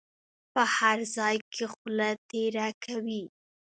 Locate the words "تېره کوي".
2.29-3.23